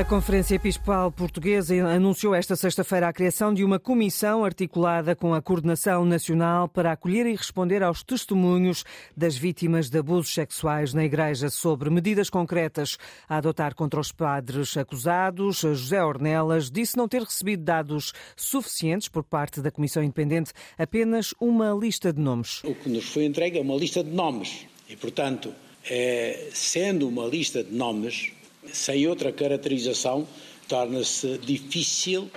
A 0.00 0.04
Conferência 0.04 0.54
Episcopal 0.54 1.12
Portuguesa 1.12 1.74
anunciou 1.86 2.34
esta 2.34 2.56
sexta-feira 2.56 3.06
a 3.06 3.12
criação 3.12 3.52
de 3.52 3.62
uma 3.62 3.78
comissão 3.78 4.42
articulada 4.42 5.14
com 5.14 5.34
a 5.34 5.42
Coordenação 5.42 6.06
Nacional 6.06 6.66
para 6.66 6.92
acolher 6.92 7.26
e 7.26 7.36
responder 7.36 7.82
aos 7.82 8.02
testemunhos 8.02 8.82
das 9.14 9.36
vítimas 9.36 9.90
de 9.90 9.98
abusos 9.98 10.32
sexuais 10.32 10.94
na 10.94 11.04
Igreja 11.04 11.50
sobre 11.50 11.90
medidas 11.90 12.30
concretas 12.30 12.96
a 13.28 13.36
adotar 13.36 13.74
contra 13.74 14.00
os 14.00 14.10
padres 14.10 14.74
acusados. 14.74 15.58
José 15.58 16.02
Ornelas 16.02 16.70
disse 16.70 16.96
não 16.96 17.06
ter 17.06 17.20
recebido 17.20 17.62
dados 17.62 18.14
suficientes 18.34 19.06
por 19.06 19.22
parte 19.22 19.60
da 19.60 19.70
Comissão 19.70 20.02
Independente, 20.02 20.52
apenas 20.78 21.34
uma 21.38 21.74
lista 21.74 22.10
de 22.10 22.22
nomes. 22.22 22.64
O 22.64 22.74
que 22.74 22.88
nos 22.88 23.04
foi 23.04 23.26
entregue 23.26 23.58
é 23.58 23.60
uma 23.60 23.76
lista 23.76 24.02
de 24.02 24.10
nomes 24.10 24.64
e, 24.88 24.96
portanto, 24.96 25.52
é, 25.90 26.48
sendo 26.54 27.06
uma 27.06 27.26
lista 27.26 27.62
de 27.62 27.74
nomes, 27.74 28.32
sem 28.72 29.06
outra 29.06 29.32
caracterização, 29.32 30.26
torna-se 30.68 31.38
difícil, 31.38 32.30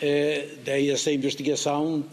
eh, 0.00 0.48
essa 0.90 1.12
investigação 1.12 2.04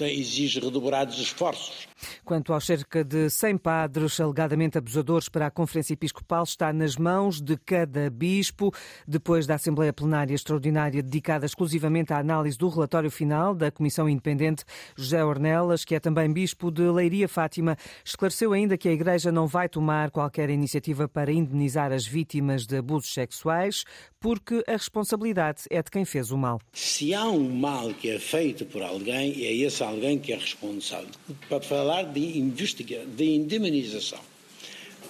exige 0.00 0.60
redobrados 0.60 1.18
esforços. 1.18 1.87
Quanto 2.24 2.52
aos 2.52 2.66
cerca 2.66 3.02
de 3.02 3.30
100 3.30 3.58
padres 3.58 4.20
alegadamente 4.20 4.78
abusadores 4.78 5.28
para 5.28 5.46
a 5.46 5.50
Conferência 5.50 5.94
Episcopal, 5.94 6.44
está 6.44 6.72
nas 6.72 6.96
mãos 6.96 7.40
de 7.40 7.56
cada 7.56 8.10
bispo. 8.10 8.72
Depois 9.06 9.46
da 9.46 9.54
Assembleia 9.54 9.92
Plenária 9.92 10.34
Extraordinária 10.34 11.02
dedicada 11.02 11.46
exclusivamente 11.46 12.12
à 12.12 12.18
análise 12.18 12.56
do 12.56 12.68
relatório 12.68 13.10
final 13.10 13.54
da 13.54 13.70
Comissão 13.70 14.08
Independente, 14.08 14.64
José 14.96 15.24
Ornelas, 15.24 15.84
que 15.84 15.94
é 15.94 16.00
também 16.00 16.32
bispo 16.32 16.70
de 16.70 16.82
Leiria 16.82 17.28
Fátima, 17.28 17.76
esclareceu 18.04 18.52
ainda 18.52 18.76
que 18.76 18.88
a 18.88 18.92
Igreja 18.92 19.32
não 19.32 19.46
vai 19.46 19.68
tomar 19.68 20.10
qualquer 20.10 20.50
iniciativa 20.50 21.08
para 21.08 21.32
indenizar 21.32 21.92
as 21.92 22.06
vítimas 22.06 22.66
de 22.66 22.76
abusos 22.76 23.12
sexuais, 23.12 23.84
porque 24.20 24.62
a 24.66 24.72
responsabilidade 24.72 25.62
é 25.70 25.82
de 25.82 25.90
quem 25.90 26.04
fez 26.04 26.30
o 26.30 26.36
mal. 26.36 26.60
Se 26.72 27.14
há 27.14 27.24
um 27.24 27.48
mal 27.48 27.92
que 27.94 28.10
é 28.10 28.18
feito 28.18 28.64
por 28.66 28.82
alguém, 28.82 29.32
é 29.44 29.54
esse 29.54 29.82
alguém 29.82 30.18
que 30.18 30.32
é 30.32 30.36
responsável. 30.36 31.08
Pode 31.48 31.66
falar 31.66 31.87
falar 31.88 32.02
de 32.12 32.38
investiga 32.38 33.06
de 33.06 33.24
indemnização, 33.24 34.20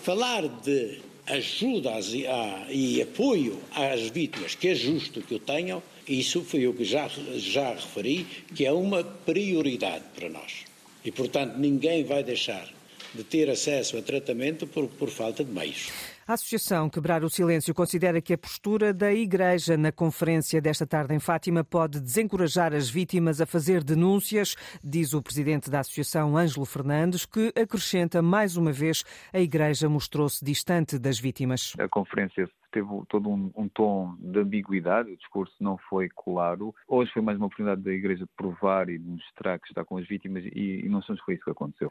falar 0.04 0.46
de 0.46 1.00
ajuda 1.26 1.90
a, 1.90 2.72
e 2.72 3.02
apoio 3.02 3.58
às 3.74 4.02
vítimas, 4.02 4.54
que 4.54 4.68
é 4.68 4.76
justo 4.76 5.20
que 5.20 5.34
o 5.34 5.40
tenham, 5.40 5.82
isso 6.06 6.44
foi 6.44 6.68
o 6.68 6.72
que 6.72 6.84
já, 6.84 7.10
já 7.34 7.74
referi, 7.74 8.24
que 8.54 8.64
é 8.64 8.70
uma 8.70 9.02
prioridade 9.02 10.04
para 10.14 10.28
nós. 10.28 10.66
E, 11.04 11.10
portanto, 11.10 11.56
ninguém 11.58 12.04
vai 12.04 12.22
deixar 12.22 12.72
de 13.12 13.24
ter 13.24 13.50
acesso 13.50 13.98
a 13.98 14.02
tratamento 14.02 14.64
por, 14.64 14.86
por 14.86 15.10
falta 15.10 15.42
de 15.42 15.50
meios. 15.50 15.88
A 16.28 16.34
Associação 16.34 16.90
Quebrar 16.90 17.24
o 17.24 17.30
Silêncio 17.30 17.72
considera 17.72 18.20
que 18.20 18.34
a 18.34 18.38
postura 18.38 18.92
da 18.92 19.10
Igreja 19.10 19.78
na 19.78 19.90
conferência 19.90 20.60
desta 20.60 20.86
tarde 20.86 21.14
em 21.14 21.18
Fátima 21.18 21.64
pode 21.64 22.02
desencorajar 22.02 22.74
as 22.74 22.90
vítimas 22.90 23.40
a 23.40 23.46
fazer 23.46 23.82
denúncias, 23.82 24.54
diz 24.84 25.14
o 25.14 25.22
presidente 25.22 25.70
da 25.70 25.80
Associação, 25.80 26.36
Ângelo 26.36 26.66
Fernandes, 26.66 27.24
que 27.24 27.50
acrescenta 27.58 28.20
mais 28.20 28.58
uma 28.58 28.70
vez 28.70 29.04
a 29.32 29.40
Igreja 29.40 29.88
mostrou-se 29.88 30.44
distante 30.44 30.98
das 30.98 31.18
vítimas. 31.18 31.72
A 31.78 31.88
conferência 31.88 32.46
teve 32.70 32.88
todo 33.08 33.28
um, 33.28 33.50
um, 33.56 33.68
tom 33.68 34.16
de 34.18 34.38
ambiguidade, 34.38 35.12
o 35.12 35.16
discurso 35.16 35.54
não 35.60 35.76
foi 35.88 36.08
claro. 36.08 36.74
Hoje 36.86 37.12
foi 37.12 37.22
mais 37.22 37.38
uma 37.38 37.46
oportunidade 37.46 37.82
da 37.82 37.92
Igreja 37.92 38.26
provar 38.36 38.88
e 38.88 38.98
de 38.98 39.08
mostrar 39.08 39.58
que 39.58 39.68
está 39.68 39.84
com 39.84 39.96
as 39.96 40.06
vítimas 40.06 40.44
e, 40.44 40.82
e 40.84 40.88
não 40.88 41.02
só 41.02 41.14
foi 41.24 41.34
isso 41.34 41.44
que 41.44 41.50
aconteceu. 41.50 41.90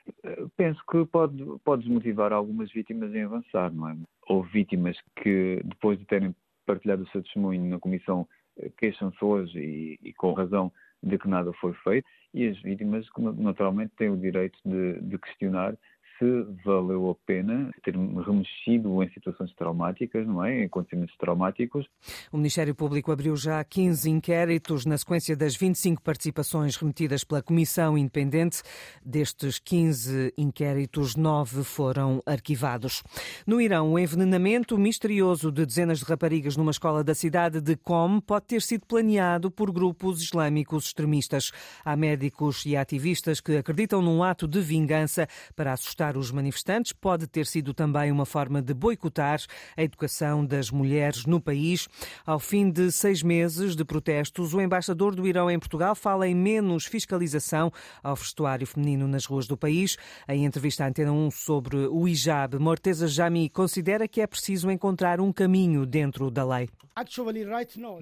Penso 0.56 0.82
que 0.90 1.06
pode, 1.06 1.44
pode 1.64 1.84
desmotivar 1.84 2.32
algumas 2.32 2.72
vítimas 2.72 3.14
em 3.14 3.24
avançar, 3.24 3.74
não 3.74 3.90
é? 3.90 3.98
Houve 4.28 4.50
vítimas 4.52 4.98
que, 5.22 5.62
depois 5.64 5.98
de 5.98 6.06
terem 6.06 6.36
partilhado 6.66 7.04
o 7.04 7.08
seu 7.08 7.24
testemunho 7.24 7.70
na 7.70 7.80
Comissão, 7.80 8.28
eh, 8.58 8.70
queixam-se 8.78 9.24
hoje 9.24 9.58
e, 9.58 10.00
e, 10.10 10.14
com 10.14 10.34
razão 10.34 10.72
de 11.02 11.18
que 11.18 11.28
nada 11.28 11.54
foi 11.54 11.74
feito, 11.76 12.08
e 12.34 12.48
as 12.48 12.60
vítimas, 12.62 13.06
naturalmente, 13.38 13.94
têm 13.96 14.10
o 14.10 14.18
direito 14.18 14.60
de, 14.66 15.00
de 15.02 15.18
questionar 15.18 15.78
se 16.18 16.46
valeu 16.66 17.10
a 17.10 17.16
pena 17.26 17.72
ter-me 17.84 18.22
remexido 18.24 19.04
em 19.04 19.10
situações 19.12 19.54
traumáticas, 19.56 20.26
não 20.26 20.44
é? 20.44 20.62
Em 20.62 20.66
acontecimentos 20.66 21.16
traumáticos. 21.18 21.86
O 22.32 22.38
Ministério 22.38 22.74
Público 22.76 23.12
abriu 23.12 23.36
já 23.36 23.64
15 23.64 24.10
inquéritos 24.10 24.86
na 24.86 24.98
sequência 24.98 25.36
das 25.36 25.56
25 25.56 26.02
participações 26.02 26.76
remetidas 26.76 27.24
pela 27.24 27.42
Comissão 27.42 27.98
Independente. 27.98 28.62
Destes 29.04 29.60
15 29.60 30.34
inquéritos, 30.38 31.16
nove 31.16 31.64
foram 31.64 32.22
arquivados. 32.26 33.04
No 33.46 33.62
Irão, 33.62 33.94
o 33.94 34.00
envenenamento 34.00 34.78
misterioso 34.78 35.52
de 35.52 35.66
dezenas 35.66 36.00
de 36.00 36.06
raparigas 36.06 36.58
numa 36.58 36.72
escola 36.72 37.04
da 37.04 37.14
cidade 37.14 37.62
de 37.62 37.76
Qom 37.76 38.20
pode 38.20 38.46
ter 38.48 38.62
sido 38.62 38.86
planeado 38.86 39.52
por 39.52 39.72
grupos 39.72 40.22
islâmicos 40.22 40.86
extremistas. 40.86 41.52
Há 41.84 41.96
médicos 41.96 42.66
e 42.66 42.76
ativistas 42.76 43.40
que 43.40 43.58
acreditam 43.58 44.02
num 44.02 44.24
ato 44.24 44.48
de 44.48 44.62
vingança 44.62 45.28
para 45.56 45.74
assustar 45.74 46.07
os 46.16 46.32
manifestantes 46.32 46.94
pode 46.94 47.28
ter 47.28 47.46
sido 47.46 47.74
também 47.74 48.12
uma 48.12 48.26
forma 48.26 48.62
de 48.62 48.74
boicotar 48.74 49.42
a 49.76 49.84
educação 49.84 50.46
das 50.46 50.70
mulheres 50.70 51.26
no 51.26 51.42
país. 51.42 51.88
Ao 52.26 52.40
fim 52.40 52.70
de 52.70 52.92
seis 52.92 53.24
meses 53.24 53.76
de 53.76 53.84
protestos, 53.84 54.54
o 54.54 54.62
embaixador 54.62 55.16
do 55.16 55.28
Irão 55.28 55.50
em 55.50 55.60
Portugal 55.60 55.96
fala 55.96 56.28
em 56.28 56.36
menos 56.36 56.86
fiscalização 56.86 57.72
ao 58.04 58.16
vestuário 58.16 58.68
feminino 58.68 59.08
nas 59.08 59.26
ruas 59.26 59.48
do 59.48 59.58
país. 59.58 59.98
Em 60.30 60.46
entrevista 60.46 60.84
à 60.84 60.88
Antena 60.88 61.12
1 61.12 61.32
sobre 61.32 61.88
o 61.88 62.08
hijab, 62.08 62.60
Morteza 62.60 63.08
Jami 63.08 63.50
considera 63.50 64.08
que 64.08 64.22
é 64.22 64.28
preciso 64.28 64.70
encontrar 64.70 65.20
um 65.20 65.34
caminho 65.34 65.86
dentro 65.86 66.30
da 66.30 66.46
lei. 66.46 66.70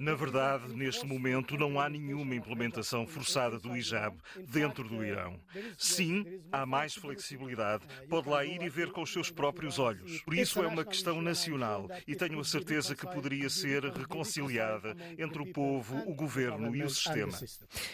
Na 0.00 0.14
verdade, 0.14 0.74
neste 0.74 1.06
momento 1.06 1.56
não 1.58 1.78
há 1.78 1.88
nenhuma 1.88 2.34
implementação 2.34 3.06
forçada 3.06 3.58
do 3.58 3.76
hijab 3.76 4.16
dentro 4.48 4.88
do 4.88 5.04
Irão. 5.04 5.38
Sim, 5.76 6.40
há 6.50 6.64
mais 6.64 6.94
flexibilidade, 6.94 7.84
pode 8.08 8.28
lá 8.28 8.44
ir 8.44 8.62
e 8.62 8.68
ver 8.68 8.90
com 8.90 9.02
os 9.02 9.12
seus 9.12 9.30
próprios 9.30 9.78
olhos. 9.78 10.20
Por 10.22 10.34
isso 10.34 10.62
é 10.62 10.66
uma 10.66 10.84
questão 10.84 11.22
nacional 11.22 11.88
e 12.06 12.14
tenho 12.14 12.38
a 12.38 12.44
certeza 12.44 12.94
que 12.94 13.06
poderia 13.06 13.48
ser 13.48 13.84
reconciliada 13.84 14.96
entre 15.18 15.42
o 15.42 15.52
povo, 15.52 15.96
o 16.06 16.14
governo 16.14 16.74
e 16.74 16.82
o 16.82 16.90
sistema. 16.90 17.32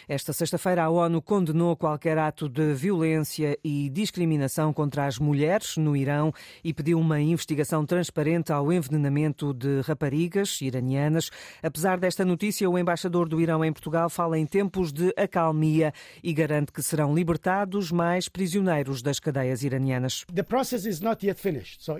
Esta 0.07 0.33
sexta-feira, 0.33 0.83
a 0.83 0.89
ONU 0.89 1.21
condenou 1.21 1.75
qualquer 1.75 2.17
ato 2.17 2.49
de 2.49 2.73
violência 2.73 3.57
e 3.63 3.89
discriminação 3.89 4.73
contra 4.73 5.05
as 5.05 5.17
mulheres 5.17 5.77
no 5.77 5.95
Irão 5.95 6.33
e 6.63 6.73
pediu 6.73 6.99
uma 6.99 7.19
investigação 7.19 7.85
transparente 7.85 8.51
ao 8.51 8.71
envenenamento 8.71 9.53
de 9.53 9.81
raparigas 9.81 10.61
iranianas. 10.61 11.29
Apesar 11.61 11.99
desta 11.99 12.25
notícia, 12.25 12.69
o 12.69 12.77
embaixador 12.77 13.27
do 13.27 13.39
Irão 13.39 13.63
em 13.63 13.71
Portugal 13.71 14.09
fala 14.09 14.37
em 14.37 14.45
tempos 14.45 14.91
de 14.91 15.13
acalmia 15.17 15.93
e 16.23 16.33
garante 16.33 16.71
que 16.71 16.83
serão 16.83 17.15
libertados 17.15 17.91
mais 17.91 18.27
prisioneiros 18.27 19.01
das 19.01 19.19
cadeias 19.19 19.63
iranianas 19.63 19.92
iranianas. 19.93 20.25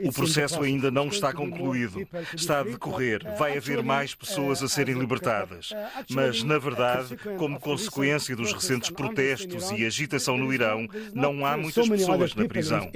O 0.03 0.13
processo 0.13 0.61
ainda 0.61 0.89
não 0.89 1.07
está 1.07 1.33
concluído. 1.33 2.07
Está 2.35 2.59
a 2.59 2.63
decorrer. 2.63 3.21
Vai 3.37 3.57
haver 3.57 3.83
mais 3.83 4.15
pessoas 4.15 4.63
a 4.63 4.67
serem 4.67 4.97
libertadas. 4.97 5.69
Mas, 6.09 6.43
na 6.43 6.57
verdade, 6.57 7.17
como 7.37 7.59
consequência 7.59 8.35
dos 8.35 8.53
recentes 8.53 8.89
protestos 8.89 9.71
e 9.71 9.85
agitação 9.85 10.37
no 10.37 10.53
Irão, 10.53 10.87
não 11.13 11.45
há 11.45 11.57
muitas 11.57 11.87
pessoas 11.87 12.35
na 12.35 12.47
prisão. 12.47 12.91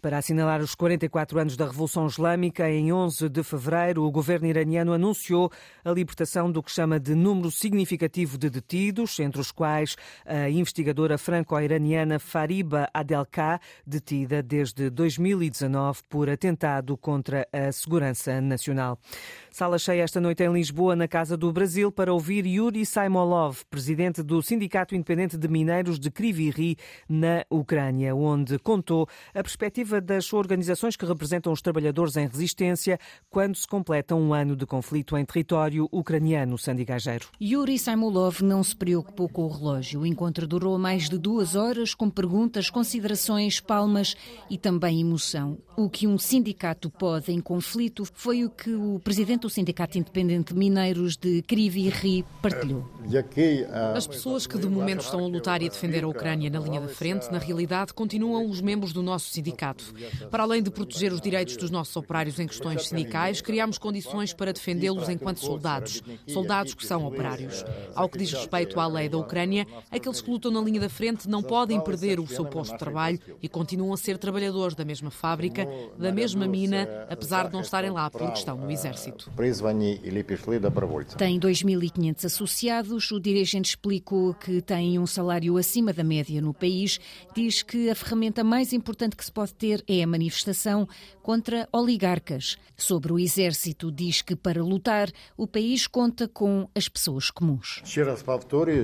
Para 0.00 0.18
assinalar 0.18 0.60
os 0.60 0.74
44 0.74 1.38
anos 1.38 1.56
da 1.56 1.66
Revolução 1.66 2.06
Islâmica, 2.06 2.70
em 2.70 2.92
11 2.92 3.28
de 3.28 3.42
fevereiro, 3.42 4.04
o 4.04 4.10
governo 4.10 4.46
iraniano 4.46 4.92
anunciou 4.92 5.50
a 5.84 5.90
libertação 5.90 6.50
do 6.50 6.62
que 6.62 6.70
chama 6.70 7.00
de 7.00 7.14
número 7.14 7.50
significativo 7.50 8.38
de 8.38 8.50
detidos, 8.50 9.18
entre 9.18 9.40
os 9.40 9.50
quais 9.50 9.96
a 10.24 10.48
investigadora 10.48 11.18
franco-iraniana 11.18 12.18
Fariba 12.18 12.88
Adelka, 12.92 13.60
detida 13.86 14.42
desde 14.42 14.90
2019 14.90 16.00
por 16.08 16.28
atentado 16.28 16.96
contra 16.96 17.48
a 17.52 17.72
segurança 17.72 18.40
nacional. 18.40 18.98
Sala 19.50 19.78
cheia 19.78 20.02
esta 20.02 20.20
noite 20.20 20.42
em 20.42 20.52
Lisboa, 20.52 20.94
na 20.94 21.08
Casa 21.08 21.36
do 21.36 21.52
Brasil, 21.52 21.90
para 21.90 22.12
ouvir 22.12 22.46
Yuri 22.46 22.84
Saimolov, 22.84 23.64
presidente 23.70 24.22
do 24.22 24.42
Sindicato 24.42 24.94
Independente 24.94 25.38
de 25.38 25.48
Mineiros 25.48 25.98
de 25.98 26.10
Kriviri, 26.10 26.76
na 27.08 27.44
Ucrânia, 27.50 28.14
onde 28.14 28.58
contou 28.58 29.08
a 29.34 29.42
perspectiva 29.46 30.00
das 30.00 30.32
organizações 30.32 30.96
que 30.96 31.06
representam 31.06 31.52
os 31.52 31.62
trabalhadores 31.62 32.16
em 32.16 32.26
resistência 32.26 32.98
quando 33.30 33.54
se 33.54 33.66
completa 33.66 34.12
um 34.12 34.34
ano 34.34 34.56
de 34.56 34.66
conflito 34.66 35.16
em 35.16 35.24
território 35.24 35.88
ucraniano, 35.92 36.58
Sandy 36.58 36.84
Gageiro. 36.84 37.28
Yuri 37.40 37.78
Saimolov 37.78 38.42
não 38.42 38.60
se 38.64 38.74
preocupou 38.74 39.28
com 39.28 39.44
o 39.44 39.48
relógio. 39.48 40.00
O 40.00 40.06
encontro 40.06 40.48
durou 40.48 40.76
mais 40.80 41.08
de 41.08 41.16
duas 41.16 41.54
horas, 41.54 41.94
com 41.94 42.10
perguntas, 42.10 42.68
considerações, 42.68 43.60
palmas 43.60 44.16
e 44.50 44.58
também 44.58 45.00
emoção. 45.00 45.58
O 45.76 45.88
que 45.88 46.08
um 46.08 46.18
sindicato 46.18 46.90
pode 46.90 47.30
em 47.30 47.40
conflito 47.40 48.04
foi 48.14 48.44
o 48.44 48.50
que 48.50 48.74
o 48.74 48.98
presidente 48.98 49.42
do 49.42 49.50
Sindicato 49.50 49.96
Independente 49.96 50.52
de 50.52 50.58
Mineiros 50.58 51.16
de 51.16 51.42
Kriviri 51.42 52.24
partilhou. 52.42 52.90
As 53.94 54.08
pessoas 54.08 54.44
que 54.44 54.58
de 54.58 54.66
momento 54.66 55.02
estão 55.02 55.20
a 55.24 55.28
lutar 55.28 55.62
e 55.62 55.66
a 55.66 55.68
defender 55.68 56.02
a 56.02 56.08
Ucrânia 56.08 56.50
na 56.50 56.58
linha 56.58 56.80
da 56.80 56.88
frente, 56.88 57.30
na 57.30 57.38
realidade, 57.38 57.94
continuam 57.94 58.50
os 58.50 58.60
membros 58.60 58.92
do 58.92 59.02
nosso 59.02 59.35
sindicato. 59.36 59.94
Para 60.30 60.42
além 60.42 60.62
de 60.62 60.70
proteger 60.70 61.12
os 61.12 61.20
direitos 61.20 61.56
dos 61.56 61.70
nossos 61.70 61.94
operários 61.96 62.38
em 62.38 62.46
questões 62.46 62.88
sindicais, 62.88 63.40
criámos 63.40 63.78
condições 63.78 64.32
para 64.32 64.52
defendê-los 64.52 65.08
enquanto 65.08 65.40
soldados, 65.40 66.02
soldados 66.26 66.74
que 66.74 66.86
são 66.86 67.06
operários. 67.06 67.64
Ao 67.94 68.08
que 68.08 68.18
diz 68.18 68.32
respeito 68.32 68.78
à 68.80 68.86
lei 68.86 69.08
da 69.08 69.18
Ucrânia, 69.18 69.66
aqueles 69.90 70.20
que 70.20 70.30
lutam 70.30 70.50
na 70.50 70.60
linha 70.60 70.80
da 70.80 70.88
frente 70.88 71.28
não 71.28 71.42
podem 71.42 71.80
perder 71.80 72.18
o 72.18 72.26
seu 72.26 72.44
posto 72.44 72.72
de 72.72 72.78
trabalho 72.78 73.18
e 73.42 73.48
continuam 73.48 73.92
a 73.92 73.96
ser 73.96 74.18
trabalhadores 74.18 74.74
da 74.74 74.84
mesma 74.84 75.10
fábrica, 75.10 75.66
da 75.98 76.12
mesma 76.12 76.46
mina, 76.46 76.88
apesar 77.08 77.46
de 77.46 77.52
não 77.52 77.60
estarem 77.60 77.90
lá 77.90 78.10
porque 78.10 78.38
estão 78.38 78.56
no 78.56 78.70
exército. 78.70 79.30
Tem 81.16 81.38
2.500 81.38 82.24
associados. 82.24 83.10
O 83.10 83.20
dirigente 83.20 83.70
explicou 83.70 84.34
que 84.34 84.60
tem 84.60 84.98
um 84.98 85.06
salário 85.06 85.56
acima 85.56 85.92
da 85.92 86.04
média 86.04 86.40
no 86.40 86.54
país. 86.54 86.98
Diz 87.34 87.62
que 87.62 87.90
a 87.90 87.94
ferramenta 87.94 88.42
mais 88.42 88.72
importante 88.72 89.16
que 89.16 89.24
se 89.26 89.32
pode 89.32 89.54
ter 89.54 89.84
é 89.86 90.02
a 90.02 90.06
manifestação 90.06 90.88
contra 91.22 91.68
oligarcas. 91.72 92.56
Sobre 92.76 93.12
o 93.12 93.18
exército, 93.18 93.90
diz 93.90 94.22
que 94.22 94.34
para 94.34 94.62
lutar 94.62 95.10
o 95.36 95.46
país 95.46 95.86
conta 95.86 96.28
com 96.28 96.68
as 96.74 96.88
pessoas 96.88 97.30
comuns. 97.30 97.82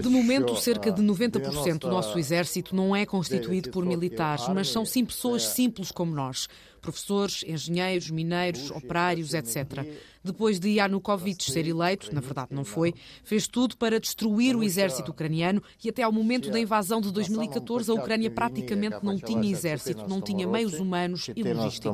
De 0.01 0.09
momento, 0.09 0.57
cerca 0.57 0.91
de 0.91 1.03
90% 1.03 1.79
do 1.79 1.89
nosso 1.89 2.19
exército 2.19 2.75
não 2.75 2.95
é 2.95 3.07
constituído 3.07 3.71
por 3.71 3.85
militares, 3.85 4.49
mas 4.49 4.69
são 4.69 4.85
sim 4.85 5.05
pessoas 5.05 5.47
simples 5.47 5.91
como 5.91 6.15
nós 6.15 6.49
professores, 6.83 7.45
engenheiros, 7.47 8.11
mineiros, 8.11 8.71
operários, 8.71 9.33
etc. 9.33 9.87
Depois 10.25 10.61
de 10.61 10.69
Yanukovych 10.71 11.51
ser 11.51 11.67
eleito, 11.67 12.15
na 12.15 12.21
verdade 12.21 12.55
não 12.55 12.65
foi, 12.65 12.95
fez 13.25 13.49
tudo 13.49 13.77
para 13.77 13.99
destruir 13.99 14.55
o 14.55 14.63
exército 14.63 15.11
ucraniano 15.11 15.61
e 15.83 15.89
até 15.89 16.03
ao 16.03 16.13
momento 16.13 16.49
da 16.51 16.61
invasão 16.61 17.01
de 17.01 17.11
2014 17.11 17.91
a 17.91 17.95
Ucrânia 17.95 18.31
praticamente 18.31 18.99
não 19.03 19.19
tinha 19.19 19.51
exército, 19.51 20.07
não 20.09 20.21
tinha 20.21 20.47
meios 20.47 20.75
humanos 20.75 21.29
e 21.35 21.43
logísticos. 21.43 21.93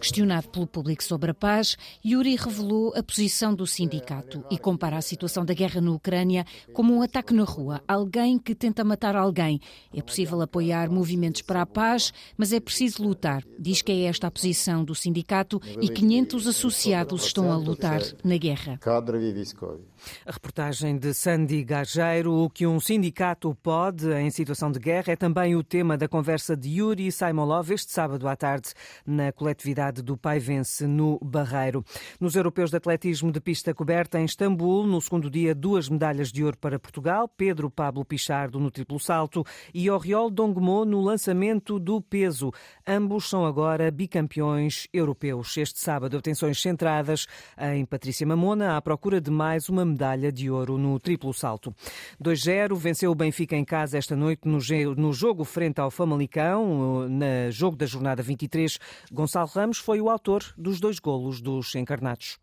Questionado 0.00 0.48
pelo 0.48 0.66
público 0.66 1.04
sobre 1.04 1.30
a 1.30 1.34
paz, 1.34 1.76
Yuri 2.04 2.34
revelou 2.34 2.92
a 2.96 3.02
posição 3.02 3.54
do 3.54 3.66
sindicato 3.66 4.44
e 4.50 4.58
compara 4.58 4.96
a 4.96 5.02
situação 5.02 5.44
da 5.44 5.54
guerra 5.54 5.80
na 5.80 5.92
Ucrânia 5.92 6.44
como 6.72 6.94
um 6.94 7.02
ataque 7.02 7.32
na 7.32 7.44
rua, 7.44 7.80
alguém 7.86 8.38
que 8.38 8.54
tenta 8.54 8.82
matar 8.82 9.14
alguém. 9.14 9.60
É 9.94 10.02
possível 10.02 10.40
apoiar 10.40 10.90
movimentos 10.90 11.42
para 11.42 11.62
a 11.62 11.66
paz, 11.66 12.12
mas 12.36 12.52
é 12.52 12.60
preciso 12.60 13.02
lutar. 13.02 13.44
Diz 13.58 13.82
que 13.82 13.92
é 13.92 14.02
esta 14.04 14.26
a 14.26 14.30
posição 14.30 14.84
do 14.84 14.94
sindicato 14.94 15.60
e 15.80 15.88
500 15.88 16.46
associados 16.46 17.24
estão 17.26 17.50
a 17.50 17.56
lutar 17.56 18.02
na 18.24 18.36
guerra. 18.36 18.78
A 20.26 20.32
reportagem 20.32 20.96
de 20.96 21.12
Sandy 21.14 21.64
Gageiro, 21.64 22.32
o 22.32 22.50
que 22.50 22.66
um 22.66 22.80
sindicato 22.80 23.54
pode 23.62 24.10
em 24.12 24.30
situação 24.30 24.70
de 24.70 24.78
guerra, 24.78 25.12
é 25.12 25.16
também 25.16 25.56
o 25.56 25.62
tema 25.62 25.96
da 25.96 26.08
conversa 26.08 26.56
de 26.56 26.68
Yuri 26.68 27.10
Saimolov 27.10 27.70
este 27.70 27.92
sábado 27.92 28.28
à 28.28 28.36
tarde 28.36 28.70
na 29.06 29.32
coletividade 29.32 30.02
do 30.02 30.16
Pai 30.16 30.38
Vence, 30.38 30.86
no 30.86 31.18
Barreiro. 31.22 31.84
Nos 32.20 32.34
Europeus 32.34 32.70
de 32.70 32.76
Atletismo 32.76 33.32
de 33.32 33.40
Pista 33.40 33.74
Coberta 33.74 34.18
em 34.18 34.24
Istambul, 34.24 34.86
no 34.86 35.00
segundo 35.00 35.30
dia, 35.30 35.54
duas 35.54 35.88
medalhas 35.88 36.32
de 36.32 36.44
ouro 36.44 36.56
para 36.58 36.78
Portugal, 36.78 37.28
Pedro 37.28 37.70
Pablo 37.70 38.04
Pichardo 38.04 38.60
no 38.60 38.70
triplo 38.70 38.98
salto 38.98 39.44
e 39.74 39.90
Oriol 39.90 40.30
Dongmo 40.30 40.84
no 40.84 41.00
lançamento 41.00 41.78
do 41.78 42.00
peso. 42.00 42.52
Ambos 42.86 43.28
são 43.28 43.44
agora 43.44 43.90
bicampeões 43.90 44.86
europeus. 44.92 45.56
Este 45.56 45.80
sábado, 45.80 46.16
atenções 46.16 46.60
centradas 46.60 47.26
em 47.58 47.84
Patrícia 47.84 48.26
Mamona 48.26 48.76
à 48.76 48.82
procura 48.82 49.20
de 49.20 49.30
mais 49.30 49.68
uma 49.68 49.84
medalha 49.90 50.32
de 50.32 50.50
ouro 50.50 50.78
no 50.78 50.98
triplo 50.98 51.32
salto. 51.34 51.74
2-0 52.22 52.74
venceu 52.76 53.10
o 53.10 53.14
Benfica 53.14 53.56
em 53.56 53.64
casa 53.64 53.98
esta 53.98 54.16
noite 54.16 54.42
no 54.46 55.12
jogo 55.12 55.44
frente 55.44 55.80
ao 55.80 55.90
Famalicão, 55.90 57.08
no 57.08 57.50
jogo 57.50 57.76
da 57.76 57.86
jornada 57.86 58.22
23. 58.22 58.78
Gonçalo 59.12 59.50
Ramos 59.52 59.78
foi 59.78 60.00
o 60.00 60.08
autor 60.08 60.44
dos 60.56 60.80
dois 60.80 60.98
golos 60.98 61.40
dos 61.40 61.74
encarnados. 61.74 62.38